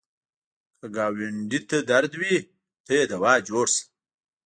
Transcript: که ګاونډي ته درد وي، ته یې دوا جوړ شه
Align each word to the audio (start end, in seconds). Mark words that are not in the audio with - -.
که 0.79 0.87
ګاونډي 0.95 1.59
ته 1.69 1.77
درد 1.89 2.13
وي، 2.19 2.35
ته 2.85 2.91
یې 2.97 3.03
دوا 3.11 3.33
جوړ 3.49 3.65
شه 3.73 3.83